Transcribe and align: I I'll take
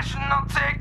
I 0.00 0.02
I'll 0.32 0.46
take 0.46 0.79